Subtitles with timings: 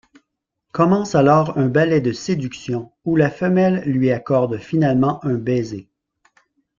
[0.71, 5.89] Commence alors un ballet de séduction où la femelle lui accorde finalement un baiser.